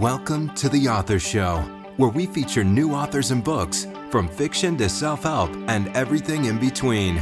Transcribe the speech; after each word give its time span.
Welcome 0.00 0.52
to 0.56 0.68
The 0.68 0.88
Author 0.88 1.20
Show, 1.20 1.58
where 1.98 2.10
we 2.10 2.26
feature 2.26 2.64
new 2.64 2.94
authors 2.94 3.30
and 3.30 3.44
books, 3.44 3.86
from 4.10 4.26
fiction 4.26 4.76
to 4.78 4.88
self 4.88 5.22
help 5.22 5.52
and 5.68 5.86
everything 5.96 6.46
in 6.46 6.58
between. 6.58 7.14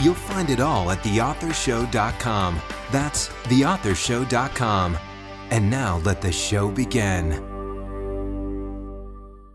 You'll 0.00 0.14
find 0.14 0.50
it 0.50 0.58
all 0.58 0.90
at 0.90 0.98
theauthorshow.com. 1.04 2.60
That's 2.90 3.28
theauthorshow.com. 3.28 4.98
And 5.50 5.70
now 5.70 5.98
let 5.98 6.20
the 6.20 6.32
show 6.32 6.68
begin. 6.68 7.47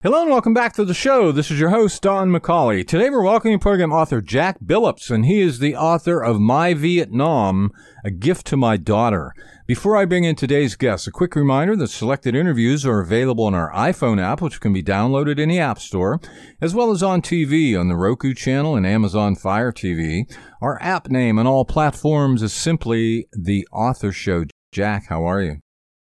Hello 0.04 0.21
and 0.21 0.29
welcome 0.29 0.54
back 0.54 0.73
to 0.73 0.83
the 0.83 0.93
show. 0.93 1.31
This 1.31 1.49
is 1.49 1.61
your 1.61 1.69
host, 1.69 2.01
Don 2.01 2.29
McCauley. 2.29 2.86
Today 2.86 3.09
we're 3.09 3.23
welcoming 3.23 3.57
program 3.57 3.93
author 3.93 4.19
Jack 4.19 4.59
Billups, 4.59 5.09
and 5.09 5.25
he 5.25 5.39
is 5.39 5.59
the 5.59 5.77
author 5.77 6.21
of 6.21 6.41
My 6.41 6.73
Vietnam, 6.73 7.71
A 8.04 8.11
Gift 8.11 8.45
to 8.47 8.57
My 8.57 8.75
Daughter. 8.75 9.33
Before 9.65 9.95
I 9.95 10.04
bring 10.04 10.25
in 10.25 10.36
today's 10.36 10.75
guest, 10.75 11.07
a 11.07 11.11
quick 11.11 11.37
reminder 11.37 11.77
that 11.77 11.87
selected 11.87 12.36
interviews 12.36 12.86
are 12.86 13.00
available 13.00 13.45
on 13.45 13.55
our 13.55 13.71
iPhone 13.71 14.21
app, 14.21 14.42
which 14.42 14.59
can 14.59 14.73
be 14.73 14.83
downloaded 14.83 15.39
in 15.39 15.47
the 15.47 15.59
App 15.59 15.79
Store, 15.79 16.20
as 16.59 16.75
well 16.75 16.92
as 16.92 17.01
on 17.01 17.21
TV 17.21 17.79
on 17.79 17.87
the 17.87 17.95
Roku 17.95 18.33
channel 18.33 18.75
and 18.75 18.86
Amazon 18.86 19.37
Fire 19.37 19.71
TV. 19.71 20.29
Our 20.61 20.83
app 20.83 21.07
name 21.07 21.39
on 21.39 21.47
all 21.47 21.64
platforms 21.64 22.43
is 22.43 22.51
simply 22.51 23.29
The 23.31 23.65
Author 23.71 24.11
Show. 24.11 24.43
Jack, 24.73 25.06
how 25.07 25.23
are 25.23 25.42
you? 25.42 25.59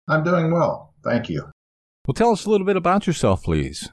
I'm 0.07 0.23
doing 0.23 0.51
well. 0.51 0.93
Thank 1.03 1.31
you. 1.31 1.51
Well, 2.07 2.15
tell 2.15 2.31
us 2.31 2.45
a 2.45 2.51
little 2.51 2.67
bit 2.67 2.77
about 2.77 3.09
yourself, 3.09 3.43
please. 3.43 3.91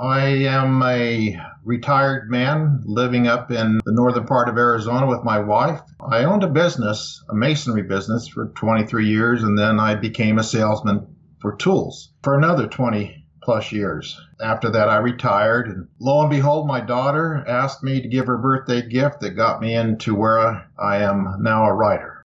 I 0.00 0.20
am 0.46 0.82
a 0.82 1.38
retired 1.64 2.30
man 2.30 2.80
living 2.86 3.26
up 3.26 3.50
in 3.50 3.78
the 3.84 3.92
northern 3.92 4.24
part 4.24 4.48
of 4.48 4.56
Arizona 4.56 5.06
with 5.06 5.22
my 5.22 5.38
wife. 5.38 5.82
I 6.00 6.24
owned 6.24 6.44
a 6.44 6.48
business, 6.48 7.22
a 7.28 7.34
masonry 7.34 7.82
business, 7.82 8.26
for 8.26 8.54
23 8.56 9.06
years, 9.06 9.42
and 9.42 9.58
then 9.58 9.78
I 9.78 9.96
became 9.96 10.38
a 10.38 10.42
salesman 10.42 11.14
for 11.42 11.56
tools 11.56 12.14
for 12.22 12.38
another 12.38 12.66
20 12.66 13.22
plus 13.42 13.70
years. 13.70 14.18
After 14.40 14.70
that, 14.70 14.88
I 14.88 14.96
retired, 14.96 15.66
and 15.66 15.88
lo 16.00 16.22
and 16.22 16.30
behold, 16.30 16.66
my 16.66 16.80
daughter 16.80 17.44
asked 17.46 17.82
me 17.82 18.00
to 18.00 18.08
give 18.08 18.28
her 18.28 18.36
a 18.36 18.42
birthday 18.42 18.88
gift 18.88 19.20
that 19.20 19.32
got 19.32 19.60
me 19.60 19.74
into 19.74 20.14
where 20.14 20.70
I 20.78 21.02
am 21.02 21.36
now 21.40 21.64
a 21.64 21.74
writer. 21.74 22.22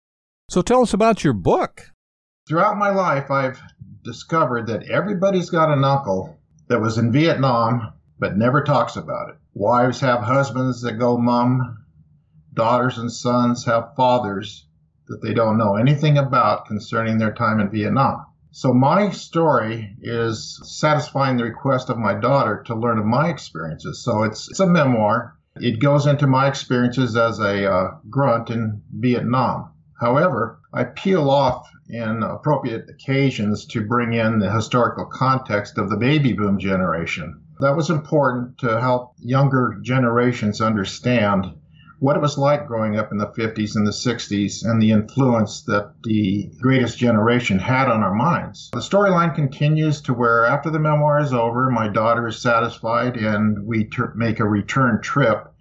So 0.52 0.62
tell 0.62 0.84
us 0.84 0.94
about 0.94 1.24
your 1.24 1.34
book. 1.34 1.90
Throughout 2.48 2.78
my 2.78 2.92
life, 2.92 3.32
I've 3.32 3.60
discovered 4.06 4.68
that 4.68 4.90
everybody's 4.90 5.50
got 5.50 5.76
an 5.76 5.84
uncle 5.84 6.40
that 6.68 6.80
was 6.80 6.98
in 6.98 7.12
Vietnam 7.12 7.92
but 8.18 8.38
never 8.38 8.64
talks 8.64 8.96
about 8.96 9.30
it. 9.30 9.36
Wives 9.54 10.00
have 10.00 10.22
husbands 10.22 10.82
that 10.82 10.94
go 10.94 11.18
mum, 11.18 11.86
daughters 12.54 12.98
and 12.98 13.12
sons 13.12 13.66
have 13.66 13.96
fathers 13.98 14.68
that 15.08 15.22
they 15.22 15.34
don't 15.34 15.58
know 15.58 15.76
anything 15.76 16.18
about 16.18 16.66
concerning 16.66 17.18
their 17.18 17.34
time 17.34 17.60
in 17.60 17.70
Vietnam. 17.70 18.26
So 18.52 18.74
my 18.74 19.10
story 19.10 19.98
is 20.02 20.62
satisfying 20.64 21.36
the 21.36 21.44
request 21.44 21.90
of 21.90 21.98
my 21.98 22.14
daughter 22.14 22.64
to 22.68 22.76
learn 22.76 22.98
of 22.98 23.06
my 23.06 23.28
experiences. 23.28 24.02
So 24.02 24.24
it's 24.24 24.50
it's 24.50 24.62
a 24.62 24.66
memoir. 24.66 25.36
It 25.58 25.82
goes 25.82 26.06
into 26.06 26.26
my 26.26 26.48
experiences 26.48 27.18
as 27.18 27.40
a 27.40 27.70
uh, 27.70 27.92
grunt 28.10 28.50
in 28.50 28.82
Vietnam. 28.94 29.72
However, 30.00 30.60
I 30.78 30.84
peel 30.84 31.30
off 31.30 31.72
in 31.88 32.22
appropriate 32.22 32.90
occasions 32.90 33.66
to 33.68 33.88
bring 33.88 34.12
in 34.12 34.40
the 34.40 34.52
historical 34.52 35.06
context 35.06 35.78
of 35.78 35.90
the 35.90 35.96
baby 35.96 36.34
boom 36.34 36.60
generation. 36.60 37.40
That 37.62 37.78
was 37.78 37.90
important 37.90 38.58
to 38.58 38.82
help 38.82 39.14
younger 39.18 39.78
generations 39.82 40.60
understand 40.60 41.46
what 42.00 42.18
it 42.18 42.22
was 42.22 42.38
like 42.38 42.68
growing 42.68 42.98
up 42.98 43.14
in 43.14 43.18
the 43.18 43.28
50s 43.28 43.78
and 43.78 43.88
the 43.88 43.92
60s 43.92 44.66
and 44.66 44.82
the 44.82 44.92
influence 44.92 45.64
that 45.64 45.94
the 46.04 46.52
greatest 46.62 46.98
generation 46.98 47.58
had 47.58 47.88
on 47.88 48.04
our 48.04 48.14
minds. 48.14 48.70
The 48.74 48.80
storyline 48.80 49.34
continues 49.34 50.02
to 50.02 50.14
where 50.14 50.46
after 50.46 50.70
the 50.70 50.80
memoir 50.80 51.22
is 51.22 51.32
over, 51.32 51.70
my 51.70 51.88
daughter 51.88 52.28
is 52.28 52.42
satisfied 52.42 53.16
and 53.16 53.66
we 53.66 53.86
ter- 53.86 54.14
make 54.18 54.42
a 54.42 54.46
return 54.46 55.02
trip 55.02 55.54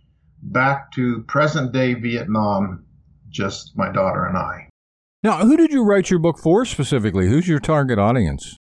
back 0.42 0.90
to 0.94 1.22
present 1.28 1.70
day 1.70 1.94
Vietnam, 1.94 2.84
just 3.30 3.78
my 3.78 3.92
daughter 3.92 4.26
and 4.26 4.36
I. 4.36 4.68
Now, 5.24 5.38
who 5.38 5.56
did 5.56 5.72
you 5.72 5.82
write 5.82 6.10
your 6.10 6.18
book 6.18 6.36
for 6.36 6.66
specifically? 6.66 7.28
Who's 7.28 7.48
your 7.48 7.58
target 7.58 7.98
audience? 7.98 8.58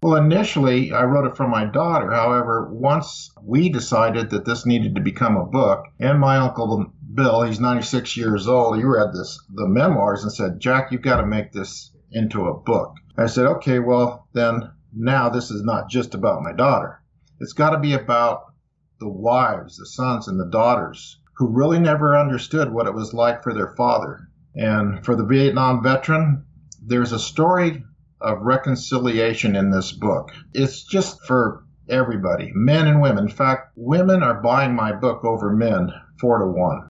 Well, 0.00 0.14
initially, 0.14 0.92
I 0.92 1.02
wrote 1.02 1.26
it 1.26 1.36
for 1.36 1.48
my 1.48 1.64
daughter. 1.64 2.12
However, 2.12 2.72
once 2.72 3.32
we 3.42 3.68
decided 3.68 4.30
that 4.30 4.44
this 4.44 4.64
needed 4.64 4.94
to 4.94 5.00
become 5.00 5.36
a 5.36 5.44
book, 5.44 5.86
and 5.98 6.20
my 6.20 6.36
uncle 6.36 6.86
Bill, 7.12 7.42
he's 7.42 7.58
96 7.58 8.16
years 8.16 8.46
old, 8.46 8.76
he 8.76 8.84
read 8.84 9.12
this, 9.12 9.44
the 9.52 9.66
memoirs, 9.66 10.22
and 10.22 10.32
said, 10.32 10.60
Jack, 10.60 10.92
you've 10.92 11.02
got 11.02 11.20
to 11.20 11.26
make 11.26 11.50
this 11.50 11.90
into 12.12 12.46
a 12.46 12.60
book. 12.60 12.94
I 13.16 13.26
said, 13.26 13.46
okay, 13.46 13.80
well, 13.80 14.28
then 14.34 14.70
now 14.96 15.30
this 15.30 15.50
is 15.50 15.64
not 15.64 15.90
just 15.90 16.14
about 16.14 16.42
my 16.42 16.52
daughter. 16.52 17.02
It's 17.40 17.54
got 17.54 17.70
to 17.70 17.80
be 17.80 17.92
about 17.92 18.52
the 19.00 19.10
wives, 19.10 19.78
the 19.78 19.86
sons, 19.86 20.28
and 20.28 20.38
the 20.38 20.46
daughters 20.46 21.18
who 21.38 21.48
really 21.48 21.80
never 21.80 22.16
understood 22.16 22.72
what 22.72 22.86
it 22.86 22.94
was 22.94 23.12
like 23.12 23.42
for 23.42 23.52
their 23.52 23.74
father. 23.76 24.28
And 24.54 25.04
for 25.04 25.16
the 25.16 25.24
Vietnam 25.24 25.82
veteran, 25.82 26.44
there's 26.84 27.12
a 27.12 27.18
story 27.18 27.82
of 28.20 28.38
reconciliation 28.40 29.56
in 29.56 29.70
this 29.70 29.92
book. 29.92 30.32
It's 30.52 30.84
just 30.84 31.24
for 31.26 31.64
everybody, 31.88 32.50
men 32.54 32.86
and 32.86 33.02
women. 33.02 33.24
In 33.24 33.30
fact, 33.30 33.72
women 33.76 34.22
are 34.22 34.40
buying 34.40 34.74
my 34.74 34.92
book 34.92 35.24
over 35.24 35.52
men 35.52 35.92
four 36.20 36.38
to 36.38 36.46
one. 36.46 36.88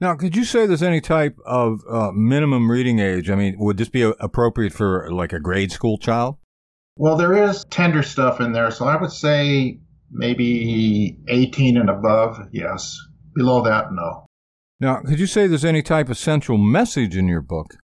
Now, 0.00 0.16
could 0.16 0.34
you 0.34 0.44
say 0.44 0.66
there's 0.66 0.82
any 0.82 1.00
type 1.00 1.36
of 1.46 1.80
uh, 1.88 2.10
minimum 2.12 2.68
reading 2.70 2.98
age? 2.98 3.30
I 3.30 3.36
mean, 3.36 3.54
would 3.58 3.76
this 3.76 3.88
be 3.88 4.02
appropriate 4.02 4.72
for 4.72 5.08
like 5.12 5.32
a 5.32 5.38
grade 5.38 5.70
school 5.70 5.96
child? 5.96 6.38
Well, 6.96 7.16
there 7.16 7.48
is 7.48 7.64
tender 7.70 8.02
stuff 8.02 8.40
in 8.40 8.52
there, 8.52 8.70
so 8.70 8.86
I 8.86 9.00
would 9.00 9.12
say 9.12 9.78
maybe 10.10 11.18
18 11.28 11.76
and 11.76 11.88
above, 11.88 12.36
yes. 12.52 12.98
Below 13.34 13.62
that, 13.62 13.92
no. 13.92 14.26
Now, 14.82 14.96
could 14.96 15.20
you 15.20 15.28
say 15.28 15.46
there's 15.46 15.64
any 15.64 15.80
type 15.80 16.08
of 16.08 16.18
central 16.18 16.58
message 16.58 17.16
in 17.16 17.28
your 17.28 17.40
book? 17.40 17.76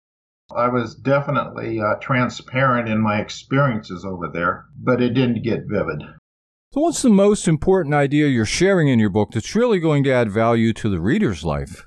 I 0.53 0.67
was 0.67 0.97
definitely 0.97 1.79
uh, 1.79 1.95
transparent 2.01 2.89
in 2.89 3.01
my 3.01 3.21
experiences 3.21 4.05
over 4.05 4.29
there, 4.35 4.65
but 4.83 5.01
it 5.01 5.15
didn't 5.15 5.45
get 5.45 5.69
vivid. 5.69 6.03
So, 6.73 6.81
what's 6.81 7.03
the 7.03 7.09
most 7.09 7.47
important 7.47 7.95
idea 7.95 8.27
you're 8.27 8.45
sharing 8.45 8.89
in 8.89 8.99
your 8.99 9.11
book 9.11 9.31
that's 9.31 9.55
really 9.55 9.79
going 9.79 10.03
to 10.05 10.13
add 10.13 10.33
value 10.33 10.73
to 10.73 10.89
the 10.89 11.01
reader's 11.01 11.45
life? 11.45 11.87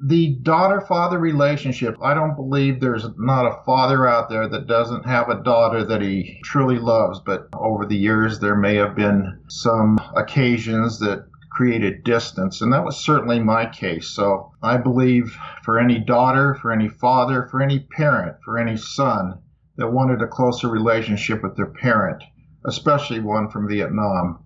The 0.00 0.38
daughter 0.40 0.80
father 0.80 1.18
relationship. 1.18 1.94
I 2.02 2.14
don't 2.14 2.34
believe 2.34 2.80
there's 2.80 3.06
not 3.18 3.44
a 3.44 3.62
father 3.66 4.08
out 4.08 4.30
there 4.30 4.48
that 4.48 4.66
doesn't 4.66 5.04
have 5.04 5.28
a 5.28 5.42
daughter 5.42 5.84
that 5.84 6.00
he 6.00 6.40
truly 6.44 6.78
loves, 6.78 7.20
but 7.26 7.48
over 7.52 7.84
the 7.84 7.96
years 7.96 8.40
there 8.40 8.56
may 8.56 8.76
have 8.76 8.96
been 8.96 9.38
some 9.48 9.98
occasions 10.16 10.98
that 11.00 11.26
created 11.56 12.04
distance. 12.04 12.60
And 12.60 12.70
that 12.74 12.84
was 12.84 13.02
certainly 13.02 13.40
my 13.40 13.64
case. 13.64 14.10
So 14.10 14.52
I 14.62 14.76
believe 14.76 15.34
for 15.62 15.78
any 15.78 15.98
daughter, 15.98 16.54
for 16.60 16.70
any 16.70 16.88
father, 16.88 17.48
for 17.50 17.62
any 17.62 17.80
parent, 17.80 18.36
for 18.44 18.58
any 18.58 18.76
son 18.76 19.38
that 19.78 19.90
wanted 19.90 20.20
a 20.20 20.28
closer 20.28 20.68
relationship 20.68 21.42
with 21.42 21.56
their 21.56 21.72
parent, 21.72 22.22
especially 22.66 23.20
one 23.20 23.48
from 23.48 23.68
Vietnam, 23.68 24.44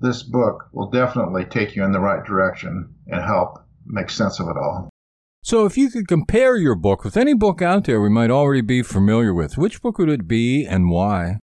this 0.00 0.24
book 0.24 0.64
will 0.72 0.90
definitely 0.90 1.44
take 1.44 1.76
you 1.76 1.84
in 1.84 1.92
the 1.92 2.00
right 2.00 2.24
direction 2.24 2.92
and 3.06 3.22
help 3.22 3.58
make 3.86 4.10
sense 4.10 4.40
of 4.40 4.48
it 4.48 4.56
all. 4.56 4.88
So, 5.44 5.64
if 5.64 5.76
you 5.76 5.90
could 5.90 6.08
compare 6.08 6.56
your 6.56 6.76
book 6.76 7.04
with 7.04 7.16
any 7.16 7.34
book 7.34 7.62
out 7.62 7.84
there 7.84 8.00
we 8.00 8.08
might 8.08 8.30
already 8.30 8.62
be 8.62 8.82
familiar 8.82 9.32
with, 9.32 9.56
which 9.56 9.80
book 9.80 9.98
would 9.98 10.08
it 10.08 10.26
be 10.26 10.64
and 10.64 10.90
why? 10.90 11.38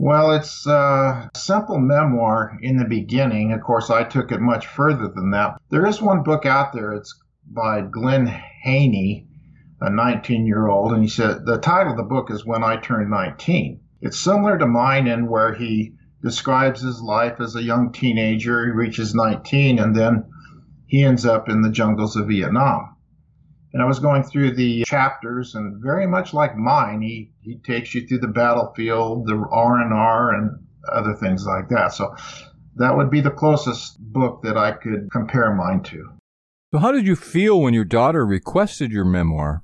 Well, 0.00 0.30
it's 0.30 0.64
uh, 0.64 1.28
a 1.34 1.38
simple 1.38 1.80
memoir 1.80 2.56
in 2.62 2.76
the 2.76 2.84
beginning. 2.84 3.52
Of 3.52 3.62
course, 3.62 3.90
I 3.90 4.04
took 4.04 4.30
it 4.30 4.40
much 4.40 4.68
further 4.68 5.08
than 5.08 5.32
that. 5.32 5.60
There 5.70 5.86
is 5.86 6.00
one 6.00 6.22
book 6.22 6.46
out 6.46 6.72
there. 6.72 6.92
It's 6.92 7.20
by 7.44 7.80
Glenn 7.80 8.26
Haney, 8.26 9.26
a 9.80 9.90
19 9.90 10.46
year 10.46 10.68
old, 10.68 10.92
and 10.92 11.02
he 11.02 11.08
said 11.08 11.44
the 11.44 11.58
title 11.58 11.92
of 11.92 11.98
the 11.98 12.04
book 12.04 12.30
is 12.30 12.46
When 12.46 12.62
I 12.62 12.76
Turned 12.76 13.10
19. 13.10 13.80
It's 14.00 14.20
similar 14.20 14.56
to 14.56 14.66
mine 14.68 15.08
in 15.08 15.26
where 15.26 15.54
he 15.54 15.94
describes 16.22 16.80
his 16.80 17.02
life 17.02 17.40
as 17.40 17.56
a 17.56 17.62
young 17.62 17.90
teenager. 17.90 18.66
He 18.66 18.70
reaches 18.70 19.16
19 19.16 19.80
and 19.80 19.96
then 19.96 20.26
he 20.86 21.02
ends 21.02 21.26
up 21.26 21.48
in 21.48 21.62
the 21.62 21.70
jungles 21.70 22.14
of 22.14 22.28
Vietnam. 22.28 22.94
And 23.72 23.82
I 23.82 23.86
was 23.86 23.98
going 23.98 24.22
through 24.22 24.54
the 24.54 24.84
chapters, 24.84 25.54
and 25.54 25.82
very 25.82 26.06
much 26.06 26.32
like 26.32 26.56
mine, 26.56 27.02
he, 27.02 27.32
he 27.42 27.56
takes 27.58 27.94
you 27.94 28.06
through 28.06 28.20
the 28.20 28.28
battlefield, 28.28 29.26
the 29.26 29.36
R 29.50 29.80
and 29.80 29.92
R, 29.92 30.32
and 30.32 30.66
other 30.90 31.14
things 31.14 31.44
like 31.44 31.68
that. 31.68 31.92
So 31.92 32.14
that 32.76 32.96
would 32.96 33.10
be 33.10 33.20
the 33.20 33.30
closest 33.30 33.98
book 34.00 34.42
that 34.42 34.56
I 34.56 34.72
could 34.72 35.10
compare 35.12 35.54
mine 35.54 35.82
to. 35.84 36.10
So, 36.72 36.78
how 36.78 36.92
did 36.92 37.06
you 37.06 37.16
feel 37.16 37.60
when 37.60 37.74
your 37.74 37.84
daughter 37.84 38.24
requested 38.26 38.90
your 38.90 39.04
memoir? 39.04 39.62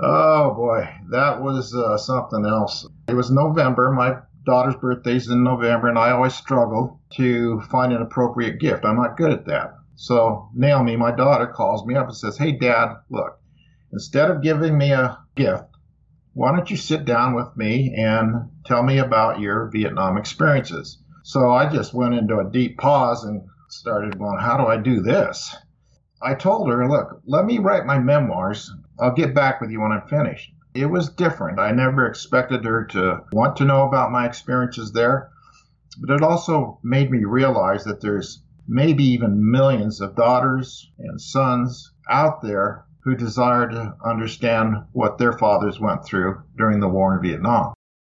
oh 0.00 0.54
boy, 0.54 0.88
that 1.10 1.42
was 1.42 1.74
uh, 1.74 1.98
something 1.98 2.46
else. 2.46 2.86
It 3.08 3.14
was 3.14 3.30
November. 3.30 3.92
My 3.92 4.16
daughter's 4.44 4.76
birthday's 4.76 5.28
in 5.28 5.44
November, 5.44 5.88
and 5.88 5.98
I 5.98 6.10
always 6.10 6.34
struggle 6.34 7.00
to 7.14 7.60
find 7.70 7.92
an 7.92 8.02
appropriate 8.02 8.60
gift. 8.60 8.84
I'm 8.84 8.96
not 8.96 9.16
good 9.16 9.30
at 9.30 9.46
that. 9.46 9.74
So 9.94 10.48
Naomi, 10.54 10.96
my 10.96 11.12
daughter, 11.12 11.46
calls 11.46 11.86
me 11.86 11.94
up 11.94 12.06
and 12.06 12.16
says, 12.16 12.36
Hey, 12.36 12.52
Dad, 12.52 12.96
look, 13.10 13.38
instead 13.92 14.30
of 14.30 14.42
giving 14.42 14.76
me 14.76 14.92
a 14.92 15.18
gift, 15.34 15.64
why 16.34 16.54
don't 16.54 16.70
you 16.70 16.76
sit 16.76 17.04
down 17.04 17.34
with 17.34 17.56
me 17.56 17.94
and 17.96 18.50
tell 18.64 18.82
me 18.82 18.98
about 18.98 19.40
your 19.40 19.70
Vietnam 19.70 20.16
experiences? 20.16 20.98
So 21.24 21.52
I 21.52 21.70
just 21.70 21.94
went 21.94 22.14
into 22.14 22.38
a 22.38 22.50
deep 22.50 22.78
pause 22.78 23.24
and 23.24 23.42
started 23.68 24.18
going, 24.18 24.38
how 24.38 24.56
do 24.56 24.66
I 24.66 24.76
do 24.76 25.00
this? 25.00 25.54
I 26.20 26.34
told 26.34 26.68
her, 26.68 26.88
look, 26.88 27.20
let 27.26 27.44
me 27.44 27.58
write 27.58 27.86
my 27.86 27.98
memoirs. 27.98 28.72
I'll 28.98 29.14
get 29.14 29.34
back 29.34 29.60
with 29.60 29.70
you 29.70 29.80
when 29.80 29.92
I'm 29.92 30.06
finished. 30.08 30.52
It 30.74 30.86
was 30.86 31.10
different. 31.10 31.58
I 31.58 31.72
never 31.72 32.06
expected 32.06 32.64
her 32.64 32.84
to 32.86 33.24
want 33.32 33.56
to 33.56 33.64
know 33.64 33.86
about 33.86 34.12
my 34.12 34.26
experiences 34.26 34.92
there, 34.92 35.30
but 36.00 36.14
it 36.14 36.22
also 36.22 36.78
made 36.82 37.10
me 37.10 37.24
realize 37.24 37.84
that 37.84 38.00
there's 38.00 38.41
maybe 38.66 39.04
even 39.04 39.50
millions 39.50 40.00
of 40.00 40.16
daughters 40.16 40.90
and 40.98 41.20
sons 41.20 41.92
out 42.08 42.42
there 42.42 42.84
who 43.04 43.16
desire 43.16 43.68
to 43.68 43.94
understand 44.04 44.76
what 44.92 45.18
their 45.18 45.32
fathers 45.32 45.80
went 45.80 46.04
through 46.04 46.40
during 46.56 46.80
the 46.80 46.88
war 46.88 47.16
in 47.16 47.22
Vietnam. 47.22 47.74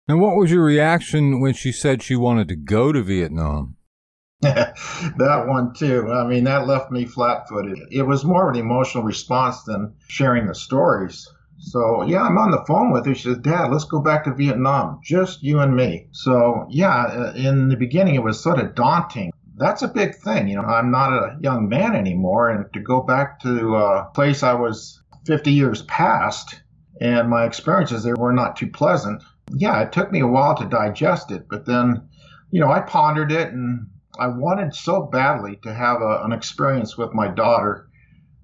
And 0.09 0.21
what 0.21 0.37
was 0.37 0.51
your 0.51 0.65
reaction 0.65 1.41
when 1.41 1.55
she 1.55 1.71
said 1.71 2.03
she 2.03 2.17
wanted 2.17 2.49
to 2.49 2.57
go 2.57 2.93
to 2.93 3.03
Vietnam? 3.03 3.77
that 4.43 5.45
one 5.47 5.73
too. 5.73 6.11
I 6.11 6.27
mean, 6.27 6.45
that 6.45 6.67
left 6.67 6.91
me 6.91 7.05
flat 7.05 7.49
footed. 7.49 7.79
It 7.93 8.03
was 8.03 8.25
more 8.25 8.49
of 8.49 8.55
an 8.55 8.61
emotional 8.61 9.05
response 9.05 9.63
than 9.63 9.95
sharing 10.09 10.49
the 10.49 10.55
stories. 10.55 11.29
So, 11.59 12.03
yeah, 12.03 12.23
I'm 12.23 12.39
on 12.39 12.51
the 12.51 12.65
phone 12.67 12.91
with 12.91 13.07
her. 13.07 13.15
She 13.15 13.29
says, 13.29 13.39
Dad, 13.39 13.71
let's 13.71 13.85
go 13.85 14.01
back 14.01 14.25
to 14.25 14.35
Vietnam, 14.35 14.99
just 15.05 15.45
you 15.45 15.61
and 15.61 15.77
me. 15.77 16.09
So, 16.11 16.67
yeah, 16.69 17.33
in 17.37 17.69
the 17.69 17.77
beginning, 17.77 18.17
it 18.17 18.25
was 18.25 18.43
sort 18.43 18.59
of 18.59 18.75
daunting. 18.75 19.31
That's 19.57 19.83
a 19.83 19.89
big 19.89 20.15
thing. 20.17 20.49
You 20.49 20.57
know, 20.57 20.63
I'm 20.63 20.91
not 20.91 21.13
a 21.13 21.37
young 21.41 21.69
man 21.69 21.95
anymore. 21.95 22.49
And 22.49 22.73
to 22.73 22.81
go 22.81 23.03
back 23.03 23.41
to 23.41 23.77
a 23.77 24.11
place 24.15 24.43
I 24.43 24.55
was 24.55 25.01
50 25.27 25.53
years 25.53 25.83
past 25.83 26.63
and 27.01 27.29
my 27.29 27.45
experiences 27.45 28.03
there 28.03 28.17
were 28.17 28.33
not 28.33 28.57
too 28.57 28.69
pleasant. 28.69 29.23
Yeah, 29.51 29.81
it 29.83 29.93
took 29.93 30.13
me 30.13 30.21
a 30.21 30.27
while 30.27 30.57
to 30.57 30.65
digest 30.65 31.31
it. 31.31 31.47
But 31.49 31.67
then, 31.67 32.09
you 32.51 32.61
know, 32.61 32.71
I 32.71 32.81
pondered 32.81 33.33
it 33.33 33.53
and 33.53 33.89
I 34.19 34.29
wanted 34.29 34.75
so 34.75 35.03
badly 35.03 35.57
to 35.63 35.75
have 35.75 36.01
a, 36.01 36.23
an 36.23 36.33
experience 36.33 36.97
with 36.97 37.13
my 37.13 37.29
daughter 37.29 37.89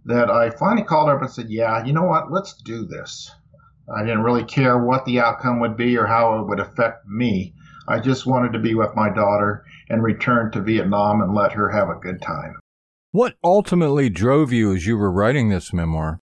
that 0.06 0.30
I 0.30 0.50
finally 0.50 0.84
called 0.84 1.08
her 1.08 1.16
up 1.16 1.22
and 1.22 1.30
said, 1.30 1.50
Yeah, 1.50 1.84
you 1.84 1.92
know 1.92 2.04
what? 2.04 2.32
Let's 2.32 2.54
do 2.54 2.84
this. 2.84 3.30
I 3.94 4.02
didn't 4.02 4.22
really 4.22 4.44
care 4.44 4.78
what 4.78 5.04
the 5.04 5.20
outcome 5.20 5.60
would 5.60 5.76
be 5.76 5.96
or 5.96 6.06
how 6.06 6.38
it 6.38 6.46
would 6.46 6.60
affect 6.60 7.06
me. 7.06 7.54
I 7.88 8.00
just 8.00 8.26
wanted 8.26 8.52
to 8.52 8.58
be 8.58 8.74
with 8.74 8.94
my 8.94 9.08
daughter 9.08 9.64
and 9.88 10.02
return 10.02 10.50
to 10.52 10.60
Vietnam 10.60 11.22
and 11.22 11.34
let 11.34 11.52
her 11.52 11.70
have 11.70 11.88
a 11.88 11.98
good 12.00 12.20
time. 12.20 12.54
What 13.12 13.36
ultimately 13.42 14.10
drove 14.10 14.52
you 14.52 14.74
as 14.74 14.86
you 14.86 14.98
were 14.98 15.10
writing 15.10 15.48
this 15.48 15.72
memoir? 15.72 16.20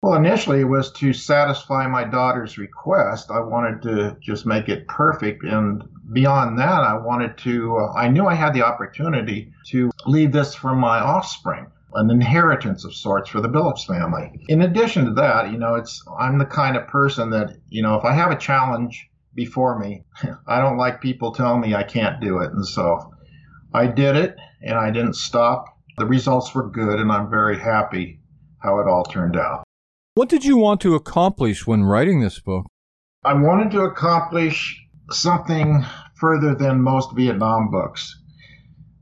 Well, 0.00 0.14
initially 0.14 0.60
it 0.60 0.64
was 0.64 0.92
to 0.92 1.12
satisfy 1.12 1.88
my 1.88 2.04
daughter's 2.04 2.56
request. 2.56 3.32
I 3.32 3.40
wanted 3.40 3.82
to 3.82 4.16
just 4.20 4.46
make 4.46 4.68
it 4.68 4.86
perfect. 4.86 5.42
And 5.42 5.82
beyond 6.12 6.56
that, 6.60 6.84
I 6.84 6.96
wanted 6.96 7.36
to, 7.38 7.76
uh, 7.78 7.92
I 7.94 8.06
knew 8.06 8.26
I 8.26 8.34
had 8.34 8.54
the 8.54 8.62
opportunity 8.62 9.52
to 9.70 9.90
leave 10.06 10.30
this 10.30 10.54
for 10.54 10.76
my 10.76 11.00
offspring 11.00 11.66
an 11.94 12.10
inheritance 12.10 12.84
of 12.84 12.94
sorts 12.94 13.30
for 13.30 13.40
the 13.40 13.48
Billups 13.48 13.86
family. 13.86 14.44
In 14.48 14.62
addition 14.62 15.06
to 15.06 15.12
that, 15.14 15.50
you 15.50 15.58
know, 15.58 15.74
it's 15.74 16.02
I'm 16.18 16.38
the 16.38 16.46
kind 16.46 16.76
of 16.76 16.86
person 16.86 17.30
that, 17.30 17.56
you 17.68 17.82
know, 17.82 17.96
if 17.96 18.04
I 18.04 18.14
have 18.14 18.30
a 18.30 18.36
challenge 18.36 19.08
before 19.34 19.78
me, 19.78 20.04
I 20.46 20.60
don't 20.60 20.76
like 20.76 21.00
people 21.00 21.32
telling 21.32 21.60
me 21.60 21.74
I 21.74 21.82
can't 21.82 22.20
do 22.20 22.38
it. 22.38 22.52
And 22.52 22.66
so 22.66 23.12
I 23.72 23.86
did 23.86 24.16
it 24.16 24.36
and 24.62 24.78
I 24.78 24.90
didn't 24.90 25.14
stop. 25.14 25.64
The 25.98 26.06
results 26.06 26.54
were 26.54 26.68
good 26.68 27.00
and 27.00 27.10
I'm 27.10 27.30
very 27.30 27.58
happy 27.58 28.20
how 28.58 28.80
it 28.80 28.88
all 28.88 29.04
turned 29.04 29.36
out. 29.36 29.64
What 30.14 30.28
did 30.28 30.44
you 30.44 30.56
want 30.56 30.80
to 30.80 30.94
accomplish 30.94 31.66
when 31.66 31.84
writing 31.84 32.20
this 32.20 32.40
book? 32.40 32.66
I 33.24 33.34
wanted 33.34 33.70
to 33.72 33.82
accomplish 33.82 34.80
something 35.10 35.84
further 36.16 36.54
than 36.54 36.82
most 36.82 37.14
Vietnam 37.14 37.70
books. 37.70 38.20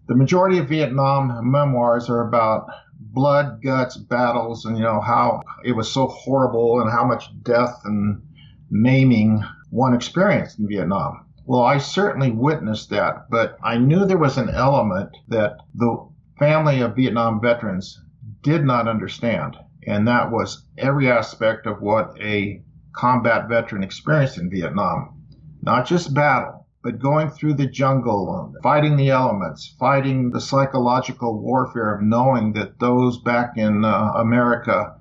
The 0.08 0.14
majority 0.14 0.58
of 0.58 0.68
Vietnam 0.68 1.50
memoirs 1.50 2.08
are 2.08 2.26
about 2.26 2.68
blood, 2.98 3.60
guts, 3.62 3.96
battles, 3.96 4.64
and 4.64 4.76
you 4.76 4.84
know 4.84 5.00
how 5.00 5.42
it 5.64 5.72
was 5.72 5.90
so 5.90 6.06
horrible 6.06 6.80
and 6.80 6.90
how 6.90 7.04
much 7.04 7.30
death 7.42 7.80
and 7.84 8.22
maiming 8.70 9.42
one 9.70 9.94
experienced 9.94 10.58
in 10.58 10.68
Vietnam. 10.68 11.26
Well, 11.44 11.62
I 11.62 11.78
certainly 11.78 12.30
witnessed 12.30 12.90
that, 12.90 13.26
but 13.30 13.58
I 13.62 13.78
knew 13.78 14.04
there 14.04 14.18
was 14.18 14.38
an 14.38 14.50
element 14.50 15.10
that 15.28 15.58
the 15.74 16.08
family 16.38 16.80
of 16.80 16.96
Vietnam 16.96 17.40
veterans 17.40 18.00
did 18.42 18.64
not 18.64 18.88
understand, 18.88 19.56
and 19.86 20.06
that 20.06 20.30
was 20.30 20.64
every 20.78 21.10
aspect 21.10 21.66
of 21.66 21.80
what 21.80 22.16
a 22.20 22.62
combat 22.92 23.48
veteran 23.48 23.82
experienced 23.82 24.38
in 24.38 24.50
Vietnam. 24.50 25.20
Not 25.62 25.86
just 25.86 26.14
battle, 26.14 26.55
but 26.86 27.00
going 27.00 27.28
through 27.28 27.54
the 27.54 27.66
jungle, 27.66 28.54
fighting 28.62 28.96
the 28.96 29.08
elements, 29.08 29.74
fighting 29.76 30.30
the 30.30 30.40
psychological 30.40 31.42
warfare 31.42 31.92
of 31.92 32.00
knowing 32.00 32.52
that 32.52 32.78
those 32.78 33.18
back 33.18 33.54
in 33.56 33.84
uh, 33.84 34.12
America 34.14 34.94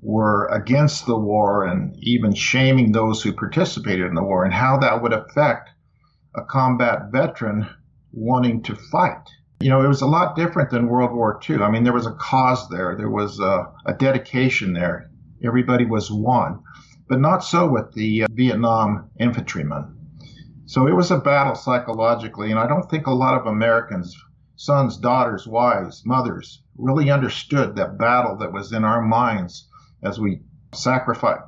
were 0.00 0.46
against 0.46 1.04
the 1.04 1.18
war 1.18 1.66
and 1.66 1.94
even 1.98 2.34
shaming 2.34 2.92
those 2.92 3.22
who 3.22 3.30
participated 3.34 4.06
in 4.06 4.14
the 4.14 4.22
war, 4.22 4.42
and 4.42 4.54
how 4.54 4.78
that 4.78 5.02
would 5.02 5.12
affect 5.12 5.68
a 6.34 6.42
combat 6.42 7.12
veteran 7.12 7.68
wanting 8.10 8.62
to 8.62 8.74
fight. 8.74 9.28
You 9.60 9.68
know, 9.68 9.84
it 9.84 9.88
was 9.88 10.00
a 10.00 10.06
lot 10.06 10.34
different 10.34 10.70
than 10.70 10.88
World 10.88 11.14
War 11.14 11.38
II. 11.46 11.56
I 11.56 11.70
mean, 11.70 11.84
there 11.84 11.92
was 11.92 12.06
a 12.06 12.12
cause 12.12 12.70
there, 12.70 12.96
there 12.96 13.10
was 13.10 13.38
a, 13.38 13.66
a 13.84 13.92
dedication 13.92 14.72
there. 14.72 15.10
Everybody 15.44 15.84
was 15.84 16.10
one, 16.10 16.60
but 17.06 17.20
not 17.20 17.44
so 17.44 17.68
with 17.68 17.92
the 17.92 18.22
uh, 18.22 18.28
Vietnam 18.30 19.10
infantrymen. 19.20 19.97
So 20.68 20.86
it 20.86 20.92
was 20.92 21.10
a 21.10 21.16
battle 21.16 21.54
psychologically, 21.54 22.50
and 22.50 22.60
I 22.60 22.66
don't 22.66 22.90
think 22.90 23.06
a 23.06 23.14
lot 23.14 23.40
of 23.40 23.46
Americans, 23.46 24.14
sons, 24.56 24.98
daughters, 24.98 25.46
wives, 25.46 26.02
mothers, 26.04 26.62
really 26.76 27.10
understood 27.10 27.74
that 27.76 27.96
battle 27.96 28.36
that 28.36 28.52
was 28.52 28.70
in 28.70 28.84
our 28.84 29.00
minds 29.00 29.66
as 30.02 30.20
we 30.20 30.42
sacrificed 30.74 31.40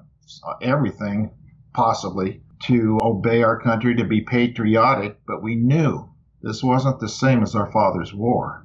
everything 0.63 1.31
possibly 1.75 2.41
to 2.63 2.99
obey 3.03 3.43
our 3.43 3.61
country, 3.61 3.95
to 3.97 4.05
be 4.05 4.23
patriotic, 4.23 5.19
but 5.27 5.43
we 5.43 5.55
knew 5.55 6.09
this 6.41 6.63
wasn't 6.63 6.99
the 6.99 7.09
same 7.09 7.43
as 7.43 7.55
our 7.55 7.71
father's 7.71 8.15
war. 8.15 8.65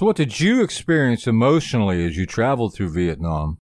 So, 0.00 0.06
what 0.06 0.16
did 0.16 0.40
you 0.40 0.62
experience 0.62 1.26
emotionally 1.26 2.06
as 2.06 2.16
you 2.16 2.24
traveled 2.24 2.74
through 2.74 2.94
Vietnam? 2.94 3.58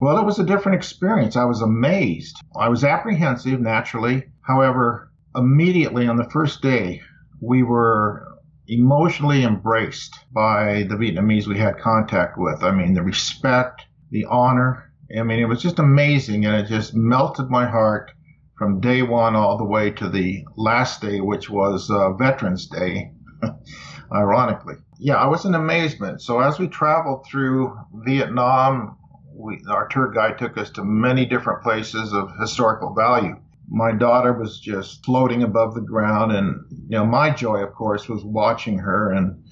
Well, 0.00 0.18
it 0.18 0.26
was 0.26 0.38
a 0.38 0.44
different 0.44 0.76
experience. 0.76 1.34
I 1.34 1.46
was 1.46 1.62
amazed. 1.62 2.36
I 2.60 2.68
was 2.68 2.84
apprehensive, 2.84 3.58
naturally. 3.58 4.24
However, 4.42 5.08
immediately 5.38 6.06
on 6.06 6.16
the 6.16 6.28
first 6.30 6.60
day, 6.60 7.00
we 7.40 7.62
were 7.62 8.26
emotionally 8.66 9.44
embraced 9.44 10.14
by 10.32 10.84
the 10.88 10.96
Vietnamese 10.96 11.46
we 11.46 11.58
had 11.58 11.78
contact 11.78 12.36
with. 12.36 12.62
I 12.62 12.70
mean, 12.70 12.94
the 12.94 13.02
respect, 13.02 13.82
the 14.10 14.26
honor. 14.26 14.92
I 15.16 15.22
mean, 15.22 15.38
it 15.38 15.46
was 15.46 15.62
just 15.62 15.78
amazing, 15.78 16.44
and 16.44 16.54
it 16.54 16.66
just 16.66 16.94
melted 16.94 17.48
my 17.48 17.66
heart 17.66 18.10
from 18.58 18.80
day 18.80 19.02
one 19.02 19.36
all 19.36 19.56
the 19.56 19.64
way 19.64 19.90
to 19.92 20.08
the 20.08 20.44
last 20.56 21.00
day, 21.00 21.20
which 21.20 21.48
was 21.48 21.90
uh, 21.90 22.12
Veterans 22.14 22.66
Day, 22.66 23.12
ironically. 24.12 24.74
Yeah, 24.98 25.14
I 25.14 25.26
was 25.26 25.44
in 25.44 25.54
amazement. 25.54 26.20
So 26.20 26.40
as 26.40 26.58
we 26.58 26.68
traveled 26.68 27.24
through 27.24 27.78
Vietnam, 28.04 28.98
we, 29.32 29.60
our 29.70 29.86
tour 29.88 30.10
guide 30.10 30.38
took 30.38 30.58
us 30.58 30.70
to 30.70 30.84
many 30.84 31.24
different 31.24 31.62
places 31.62 32.12
of 32.12 32.32
historical 32.38 32.92
value 32.92 33.36
my 33.70 33.92
daughter 33.92 34.32
was 34.32 34.58
just 34.60 35.04
floating 35.04 35.42
above 35.42 35.74
the 35.74 35.80
ground 35.80 36.32
and 36.32 36.64
you 36.70 36.96
know 36.96 37.04
my 37.04 37.30
joy 37.30 37.62
of 37.62 37.74
course 37.74 38.08
was 38.08 38.24
watching 38.24 38.78
her 38.78 39.12
and 39.12 39.42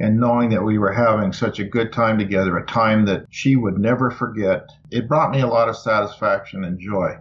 and 0.00 0.18
knowing 0.18 0.48
that 0.48 0.64
we 0.64 0.78
were 0.78 0.92
having 0.92 1.32
such 1.32 1.58
a 1.58 1.64
good 1.64 1.92
time 1.92 2.18
together 2.18 2.56
a 2.56 2.66
time 2.66 3.04
that 3.04 3.26
she 3.30 3.54
would 3.54 3.78
never 3.78 4.10
forget. 4.10 4.66
It 4.90 5.06
brought 5.06 5.30
me 5.30 5.40
a 5.40 5.46
lot 5.46 5.68
of 5.68 5.76
satisfaction 5.76 6.64
and 6.64 6.80
joy. 6.80 7.18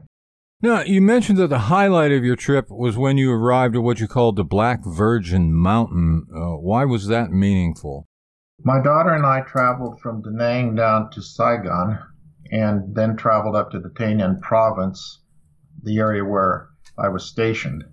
Now 0.61 0.81
you 0.81 1.01
mentioned 1.01 1.37
that 1.39 1.49
the 1.49 1.59
highlight 1.59 2.13
of 2.13 2.23
your 2.23 2.37
trip 2.37 2.69
was 2.69 2.97
when 2.97 3.17
you 3.17 3.31
arrived 3.31 3.75
at 3.75 3.83
what 3.83 3.99
you 3.99 4.07
called 4.07 4.37
the 4.37 4.45
black 4.45 4.83
virgin 4.85 5.53
mountain. 5.53 6.25
Uh, 6.33 6.57
why 6.57 6.85
was 6.85 7.07
that 7.07 7.31
meaningful? 7.31 8.05
My 8.63 8.81
daughter 8.81 9.13
and 9.13 9.25
i 9.25 9.41
traveled 9.41 9.99
from 10.01 10.21
da 10.21 10.31
nang 10.31 10.75
down 10.75 11.11
to 11.11 11.21
saigon 11.21 11.99
and 12.51 12.95
then 12.95 13.15
traveled 13.15 13.55
up 13.55 13.71
to 13.71 13.79
the 13.79 13.89
Tay 13.89 14.13
Ninh 14.13 14.41
province 14.41 15.19
the 15.83 15.99
area 15.99 16.23
where 16.23 16.69
I 16.97 17.09
was 17.09 17.25
stationed. 17.25 17.83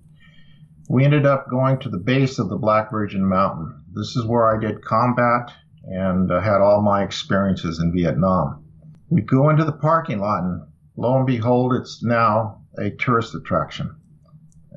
We 0.89 1.05
ended 1.05 1.27
up 1.27 1.51
going 1.51 1.79
to 1.81 1.89
the 1.89 1.99
base 1.99 2.39
of 2.39 2.49
the 2.49 2.57
Black 2.57 2.91
Virgin 2.91 3.25
Mountain. 3.25 3.83
This 3.93 4.17
is 4.17 4.25
where 4.25 4.55
I 4.55 4.61
did 4.61 4.85
combat 4.85 5.51
and 5.85 6.31
uh, 6.31 6.41
had 6.41 6.61
all 6.61 6.83
my 6.83 7.03
experiences 7.03 7.81
in 7.81 7.93
Vietnam. 7.93 8.65
We 9.09 9.23
go 9.23 9.51
into 9.51 9.65
the 9.65 9.73
parking 9.73 10.21
lot, 10.21 10.43
and 10.43 10.63
lo 10.97 11.17
and 11.17 11.27
behold, 11.27 11.75
it's 11.75 12.03
now 12.03 12.63
a 12.79 12.91
tourist 12.91 13.35
attraction. 13.35 13.95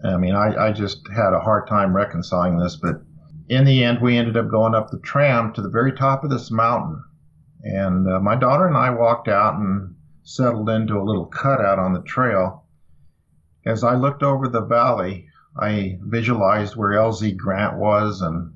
I 0.04 0.18
mean, 0.18 0.36
I, 0.36 0.68
I 0.68 0.72
just 0.72 1.08
had 1.14 1.34
a 1.34 1.40
hard 1.40 1.68
time 1.68 1.96
reconciling 1.96 2.58
this, 2.58 2.76
but 2.76 3.02
in 3.50 3.66
the 3.66 3.84
end, 3.84 4.00
we 4.02 4.18
ended 4.18 4.38
up 4.38 4.50
going 4.50 4.76
up 4.76 4.92
the 4.92 5.00
tram 5.00 5.54
to 5.54 5.62
the 5.62 5.70
very 5.70 5.92
top 5.94 6.24
of 6.24 6.30
this 6.30 6.52
mountain. 6.52 7.04
And 7.64 8.08
uh, 8.08 8.20
my 8.20 8.36
daughter 8.36 8.68
and 8.68 8.78
I 8.78 8.92
walked 8.92 9.28
out 9.28 9.56
and 9.56 9.96
settled 10.24 10.70
into 10.70 10.98
a 10.98 11.04
little 11.04 11.26
cutout 11.26 11.80
on 11.80 11.94
the 11.94 12.02
trail 12.04 12.66
As 13.66 13.84
I 13.84 13.96
looked 13.96 14.24
over 14.24 14.48
the 14.48 14.62
valley, 14.62 15.28
I 15.60 16.00
visualized 16.02 16.76
where 16.76 16.92
LZ 16.92 17.36
Grant 17.36 17.78
was, 17.78 18.22
and 18.22 18.54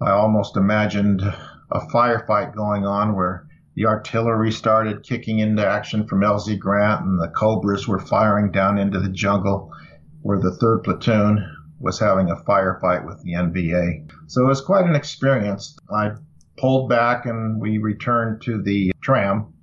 I 0.00 0.10
almost 0.10 0.56
imagined 0.56 1.22
a 1.22 1.80
firefight 1.92 2.54
going 2.54 2.84
on 2.84 3.14
where 3.16 3.46
the 3.74 3.86
artillery 3.86 4.52
started 4.52 5.02
kicking 5.02 5.38
into 5.38 5.66
action 5.66 6.06
from 6.06 6.20
LZ 6.20 6.58
Grant, 6.58 7.04
and 7.06 7.20
the 7.20 7.28
Cobras 7.28 7.88
were 7.88 7.98
firing 7.98 8.50
down 8.50 8.78
into 8.78 9.00
the 9.00 9.08
jungle 9.08 9.72
where 10.20 10.38
the 10.38 10.50
3rd 10.50 10.84
Platoon 10.84 11.56
was 11.80 11.98
having 11.98 12.30
a 12.30 12.36
firefight 12.36 13.06
with 13.06 13.22
the 13.22 13.32
NVA. 13.32 14.10
So 14.26 14.44
it 14.44 14.48
was 14.48 14.60
quite 14.60 14.84
an 14.86 14.94
experience. 14.94 15.76
I 15.90 16.12
pulled 16.58 16.88
back 16.88 17.24
and 17.26 17.60
we 17.60 17.78
returned 17.78 18.42
to 18.42 18.62
the 18.62 18.92
tram 19.00 19.54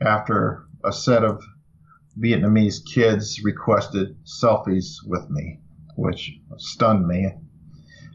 after 0.00 0.64
a 0.84 0.92
set 0.92 1.24
of 1.24 1.42
Vietnamese 2.18 2.84
kids 2.84 3.42
requested 3.42 4.16
selfies 4.24 4.96
with 5.06 5.28
me, 5.30 5.60
which 5.96 6.38
stunned 6.58 7.06
me. 7.06 7.32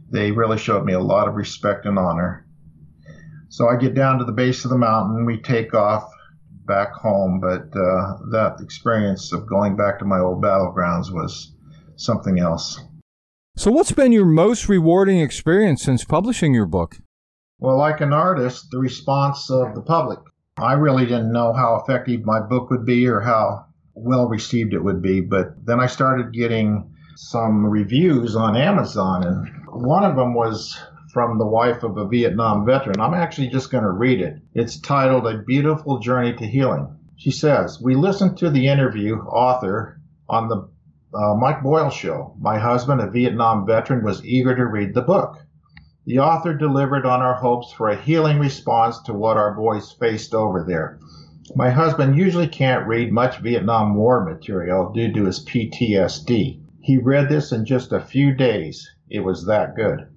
They 0.10 0.32
really 0.32 0.58
showed 0.58 0.86
me 0.86 0.94
a 0.94 1.00
lot 1.00 1.27
of 1.27 1.36
respect 1.36 1.86
and 1.86 1.98
honor. 1.98 2.46
So 3.50 3.68
I 3.68 3.77
get 3.77 3.96
down 3.96 4.20
to 4.20 4.25
the 4.25 4.32
base 4.32 4.66
of 4.66 4.72
the 4.72 4.77
mountain. 4.77 5.25
We 5.25 5.42
take 5.42 5.74
off 5.74 6.10
back 6.66 6.92
home, 6.92 7.39
but 7.39 7.75
uh, 7.75 8.18
that 8.32 8.58
experience 8.62 9.32
of 9.32 9.48
going 9.48 9.75
back 9.75 10.00
to 10.00 10.06
my 10.06 10.20
old 10.20 10.44
battlegrounds 10.44 11.12
was 11.12 11.54
something 11.96 12.39
else. 12.39 12.80
So, 13.56 13.72
what's 13.72 13.92
been 13.92 14.12
your 14.12 14.25
most 14.25 14.70
rewarding 14.70 15.20
experience 15.20 15.82
since 15.82 16.04
publishing 16.04 16.54
your 16.54 16.68
book? 16.68 16.98
Well, 17.60 17.77
like 17.77 18.01
an 18.01 18.13
artist, 18.13 18.68
the 18.70 18.77
response 18.77 19.50
of 19.50 19.74
the 19.74 19.82
public. 19.82 20.20
I 20.58 20.74
really 20.74 21.06
didn't 21.06 21.32
know 21.32 21.54
how 21.54 21.82
effective 21.82 22.24
my 22.24 22.39
book 22.39 22.70
would 22.70 22.86
be 22.86 23.08
or 23.08 23.22
how 23.22 23.67
well 23.98 24.27
received 24.27 24.74
it 24.74 24.84
would 24.84 25.01
be, 25.01 25.22
but 25.22 25.66
then 25.66 25.80
I 25.80 25.88
started 25.88 26.34
getting 26.34 26.94
some 27.16 27.66
reviews 27.66 28.36
on 28.36 28.56
Amazon, 28.56 29.24
and 29.24 29.48
one 29.68 30.04
of 30.04 30.16
them 30.16 30.34
was 30.34 30.77
from 31.12 31.39
the 31.39 31.48
wife 31.48 31.84
of 31.84 31.98
a 31.98 32.08
Vietnam 32.08 32.66
veteran. 32.66 33.01
I'm 33.01 33.16
actually 33.16 33.48
just 33.48 33.72
going 33.72 33.84
to 33.84 33.89
read 33.89 34.22
it. 34.22 34.39
It's 34.54 34.80
titled 34.80 35.25
A 35.25 35.39
Beautiful 35.39 36.00
Journey 36.00 36.34
to 36.34 36.46
Healing. 36.46 36.96
She 37.16 37.32
says, 37.32 37.82
We 37.82 37.96
listened 37.96 38.38
to 38.38 38.51
the 38.51 38.68
interview 38.68 39.18
author 39.18 40.00
on 40.30 40.48
the 40.48 40.70
uh, 41.18 41.34
Mike 41.34 41.63
Boyle 41.63 41.89
show. 41.89 42.36
My 42.39 42.60
husband, 42.60 43.01
a 43.01 43.10
Vietnam 43.10 43.66
veteran, 43.66 44.04
was 44.04 44.24
eager 44.24 44.56
to 44.56 44.66
read 44.66 44.94
the 44.94 45.01
book. 45.01 45.38
The 46.06 46.20
author 46.20 46.54
delivered 46.54 47.06
on 47.06 47.22
our 47.22 47.34
hopes 47.34 47.74
for 47.74 47.89
a 47.89 48.00
healing 48.00 48.38
response 48.38 49.01
to 49.04 49.13
what 49.13 49.38
our 49.38 49.56
boys 49.56 49.92
faced 49.92 50.36
over 50.36 50.63
there. 50.63 51.00
My 51.56 51.70
husband 51.70 52.18
usually 52.18 52.48
can't 52.48 52.88
read 52.88 53.12
much 53.12 53.39
Vietnam 53.39 53.96
War 53.96 54.25
material 54.25 54.92
due 54.92 55.13
to 55.13 55.25
his 55.25 55.46
PTSD. 55.46 56.60
He 56.82 56.98
read 56.98 57.30
this 57.30 57.51
in 57.51 57.66
just 57.66 57.94
a 57.94 58.01
few 58.01 58.34
days. 58.34 58.89
It 59.10 59.22
was 59.22 59.46
that 59.46 59.75
good. 59.75 60.08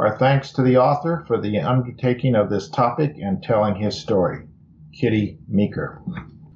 Our 0.00 0.18
thanks 0.18 0.52
to 0.52 0.62
the 0.62 0.78
author 0.78 1.24
for 1.26 1.40
the 1.40 1.60
undertaking 1.60 2.34
of 2.34 2.50
this 2.50 2.68
topic 2.68 3.16
and 3.18 3.42
telling 3.42 3.76
his 3.76 4.00
story. 4.00 4.46
Kitty 4.92 5.38
Meeker. 5.46 6.02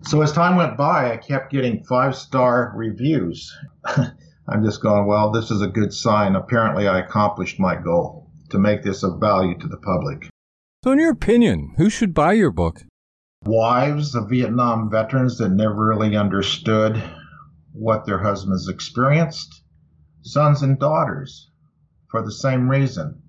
So 0.02 0.20
as 0.20 0.32
time 0.32 0.56
went 0.56 0.76
by, 0.76 1.12
I 1.12 1.16
kept 1.16 1.52
getting 1.52 1.84
five 1.84 2.16
star 2.16 2.72
reviews. 2.74 3.56
I'm 4.48 4.64
just 4.64 4.82
going, 4.82 5.06
well, 5.06 5.30
this 5.30 5.50
is 5.50 5.62
a 5.62 5.68
good 5.68 5.92
sign. 5.92 6.34
Apparently, 6.34 6.88
I 6.88 6.98
accomplished 6.98 7.60
my 7.60 7.76
goal 7.76 8.30
to 8.50 8.58
make 8.58 8.82
this 8.82 9.02
of 9.02 9.20
value 9.20 9.56
to 9.58 9.68
the 9.68 9.78
public. 9.78 10.28
So, 10.82 10.92
in 10.92 10.98
your 10.98 11.12
opinion, 11.12 11.74
who 11.76 11.88
should 11.88 12.12
buy 12.12 12.32
your 12.32 12.50
book? 12.50 12.82
Wives 13.46 14.14
of 14.14 14.30
Vietnam 14.30 14.88
veterans 14.90 15.36
that 15.36 15.50
never 15.50 15.86
really 15.86 16.16
understood 16.16 17.02
what 17.74 18.06
their 18.06 18.18
husbands 18.18 18.68
experienced, 18.68 19.62
sons 20.22 20.62
and 20.62 20.78
daughters 20.78 21.50
for 22.08 22.22
the 22.22 22.32
same 22.32 22.70
reason. 22.70 23.20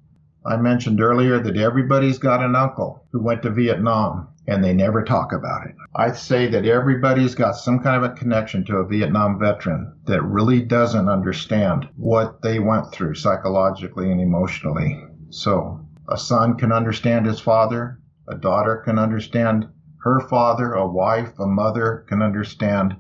I 0.46 0.56
mentioned 0.56 1.02
earlier 1.02 1.40
that 1.40 1.58
everybody's 1.58 2.18
got 2.18 2.42
an 2.42 2.56
uncle 2.56 3.06
who 3.12 3.22
went 3.22 3.42
to 3.44 3.50
Vietnam 3.50 4.30
and 4.48 4.64
they 4.64 4.74
never 4.74 5.04
talk 5.04 5.34
about 5.34 5.68
it. 5.68 5.76
I 5.94 6.14
say 6.14 6.48
that 6.48 6.66
everybody's 6.66 7.36
got 7.36 7.58
some 7.58 7.80
kind 7.80 7.98
of 8.02 8.10
a 8.10 8.16
connection 8.16 8.64
to 8.66 8.78
a 8.78 8.88
Vietnam 8.88 9.38
veteran 9.38 10.00
that 10.06 10.24
really 10.24 10.62
doesn't 10.62 11.10
understand 11.10 11.90
what 11.98 12.42
they 12.42 12.60
went 12.60 12.92
through 12.92 13.16
psychologically 13.16 14.10
and 14.10 14.22
emotionally. 14.22 15.04
So 15.30 15.82
a 16.08 16.18
son 16.18 16.56
can 16.56 16.72
understand 16.72 17.26
his 17.26 17.42
father, 17.42 18.00
a 18.30 18.36
daughter 18.36 18.78
can 18.86 18.98
understand 18.98 19.68
her 20.06 20.20
father, 20.30 20.74
a 20.74 20.88
wife, 20.88 21.38
a 21.40 21.48
mother 21.48 22.06
can 22.08 22.22
understand 22.22 22.96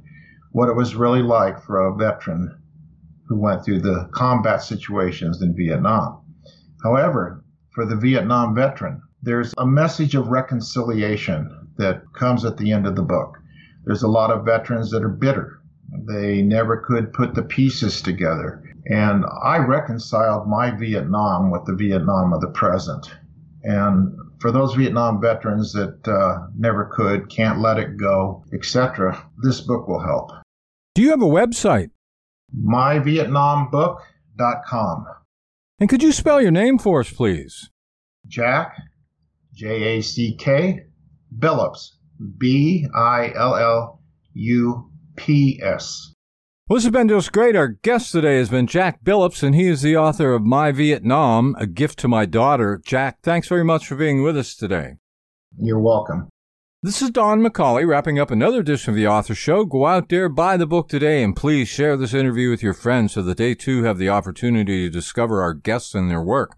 what 0.52 0.70
it 0.70 0.76
was 0.76 0.96
really 0.96 1.22
like 1.22 1.62
for 1.64 1.80
a 1.80 1.96
veteran 1.96 2.60
who 3.28 3.40
went 3.40 3.64
through 3.64 3.80
the 3.80 4.10
combat 4.12 4.64
situations 4.64 5.40
in 5.40 5.56
Vietnam. 5.56 6.20
However, 6.84 7.44
for 7.76 7.86
the 7.86 7.96
Vietnam 7.96 8.56
veteran, 8.56 9.04
there's 9.22 9.54
a 9.60 9.68
message 9.68 10.16
of 10.16 10.30
reconciliation 10.30 11.70
that 11.78 12.02
comes 12.18 12.44
at 12.44 12.58
the 12.58 12.72
end 12.72 12.88
of 12.88 12.96
the 12.96 13.04
book. 13.04 13.38
There's 13.86 14.04
a 14.04 14.08
lot 14.08 14.32
of 14.32 14.44
veterans 14.44 14.90
that 14.90 15.04
are 15.04 15.10
bitter. 15.10 15.60
They 16.08 16.42
never 16.42 16.78
could 16.78 17.14
put 17.14 17.36
the 17.36 17.44
pieces 17.44 18.02
together. 18.02 18.64
And 18.88 19.26
I 19.44 19.60
reconciled 19.60 20.48
my 20.48 20.72
Vietnam 20.72 21.52
with 21.52 21.66
the 21.66 21.76
Vietnam 21.76 22.34
of 22.34 22.42
the 22.42 22.50
present. 22.50 23.14
And 23.64 24.18
for 24.40 24.52
those 24.52 24.74
Vietnam 24.76 25.22
veterans 25.22 25.74
that 25.74 26.08
uh, 26.08 26.48
never 26.58 26.92
could, 26.94 27.30
can't 27.30 27.60
let 27.60 27.78
it 27.78 27.98
go, 27.98 28.44
etc., 28.54 29.30
this 29.44 29.62
book 29.62 29.88
will 29.88 30.04
help. 30.04 30.32
Do 30.94 31.02
you 31.02 31.12
have 31.12 31.22
a 31.22 31.26
website? 31.26 31.90
MyVietnamBook.com. 32.56 35.06
And 35.80 35.90
could 35.90 36.02
you 36.02 36.12
spell 36.12 36.42
your 36.42 36.52
name 36.52 36.78
for 36.78 37.02
us, 37.02 37.12
please? 37.12 37.70
Jack, 38.28 38.76
J 39.54 39.98
A 39.98 40.02
C 40.02 40.36
K, 40.38 40.86
Billups, 41.38 41.90
B 42.38 42.88
I 42.96 43.34
L 43.36 43.56
L 43.56 44.02
U 44.34 44.90
P 45.16 45.60
S. 45.62 46.15
Well, 46.68 46.78
this 46.78 46.86
has 46.86 46.94
been 46.94 47.10
just 47.10 47.32
great. 47.32 47.56
Our 47.56 47.68
guest 47.68 48.12
today 48.12 48.38
has 48.38 48.50
been 48.50 48.66
Jack 48.66 49.04
Billups, 49.04 49.44
and 49.44 49.54
he 49.54 49.68
is 49.68 49.84
the 49.84 49.96
author 49.96 50.34
of 50.34 50.42
My 50.42 50.72
Vietnam, 50.72 51.56
A 51.60 51.68
Gift 51.68 52.00
to 52.00 52.08
My 52.08 52.26
Daughter. 52.26 52.82
Jack, 52.84 53.20
thanks 53.22 53.48
very 53.48 53.64
much 53.64 53.86
for 53.86 53.96
being 53.96 54.24
with 54.24 54.36
us 54.36 54.56
today. 54.56 54.96
You're 55.60 55.80
welcome. 55.80 56.28
This 56.82 57.04
is 57.04 57.12
Don 57.12 57.42
McCauley 57.42 57.88
wrapping 57.88 58.18
up 58.18 58.32
another 58.32 58.62
edition 58.62 58.90
of 58.90 58.96
the 58.96 59.06
Author 59.06 59.36
Show. 59.36 59.66
Go 59.66 59.86
out 59.86 60.10
there, 60.10 60.28
buy 60.28 60.58
the 60.58 60.66
book 60.66 60.90
today, 60.90 61.22
and 61.22 61.36
please 61.36 61.68
share 61.68 61.96
this 61.96 62.16
interview 62.16 62.50
with 62.50 62.64
your 62.64 62.74
friends 62.74 63.14
so 63.14 63.22
that 63.22 63.38
they 63.38 63.54
too 63.54 63.84
have 63.84 64.00
the 64.00 64.10
opportunity 64.10 64.86
to 64.86 64.90
discover 64.90 65.44
our 65.44 65.54
guests 65.54 65.94
and 65.94 66.10
their 66.10 66.24
work. 66.24 66.58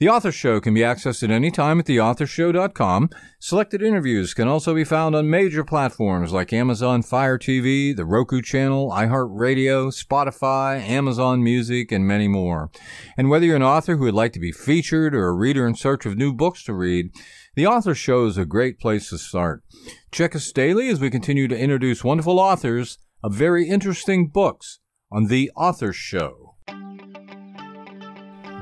The 0.00 0.08
Author 0.08 0.30
Show 0.30 0.60
can 0.60 0.74
be 0.74 0.82
accessed 0.82 1.24
at 1.24 1.30
any 1.32 1.50
time 1.50 1.80
at 1.80 1.86
theauthorshow.com. 1.86 3.10
Selected 3.40 3.82
interviews 3.82 4.32
can 4.32 4.46
also 4.46 4.72
be 4.72 4.84
found 4.84 5.16
on 5.16 5.28
major 5.28 5.64
platforms 5.64 6.32
like 6.32 6.52
Amazon 6.52 7.02
Fire 7.02 7.36
TV, 7.36 7.96
the 7.96 8.04
Roku 8.04 8.40
channel, 8.40 8.92
iHeartRadio, 8.92 9.92
Spotify, 9.92 10.80
Amazon 10.88 11.42
Music, 11.42 11.90
and 11.90 12.06
many 12.06 12.28
more. 12.28 12.70
And 13.16 13.28
whether 13.28 13.44
you're 13.44 13.56
an 13.56 13.64
author 13.64 13.96
who 13.96 14.04
would 14.04 14.14
like 14.14 14.32
to 14.34 14.40
be 14.40 14.52
featured 14.52 15.16
or 15.16 15.26
a 15.26 15.34
reader 15.34 15.66
in 15.66 15.74
search 15.74 16.06
of 16.06 16.16
new 16.16 16.32
books 16.32 16.62
to 16.64 16.74
read, 16.74 17.10
the 17.56 17.66
Author 17.66 17.96
Show 17.96 18.26
is 18.26 18.38
a 18.38 18.46
great 18.46 18.78
place 18.78 19.10
to 19.10 19.18
start. 19.18 19.64
Check 20.12 20.36
us 20.36 20.52
daily 20.52 20.90
as 20.90 21.00
we 21.00 21.10
continue 21.10 21.48
to 21.48 21.58
introduce 21.58 22.04
wonderful 22.04 22.38
authors 22.38 22.98
of 23.24 23.34
very 23.34 23.68
interesting 23.68 24.28
books 24.28 24.78
on 25.10 25.26
The 25.26 25.50
Author 25.56 25.92
Show. 25.92 26.47